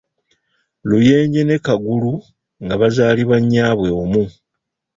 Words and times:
Luyenje 0.89 1.41
ne 1.45 1.57
Kagulu 1.65 2.13
nga 2.63 2.75
bazaalibwa 2.81 3.37
nnyaabwe 3.41 3.89
omu. 4.01 4.23